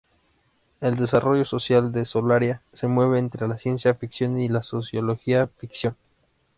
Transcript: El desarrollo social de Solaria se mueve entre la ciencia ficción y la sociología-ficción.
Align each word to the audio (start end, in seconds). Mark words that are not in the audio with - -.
El 0.79 0.95
desarrollo 0.95 1.45
social 1.45 1.91
de 1.91 2.05
Solaria 2.05 2.63
se 2.73 2.87
mueve 2.87 3.19
entre 3.19 3.47
la 3.47 3.57
ciencia 3.59 3.93
ficción 3.93 4.39
y 4.39 4.49
la 4.49 4.63
sociología-ficción. 4.63 5.95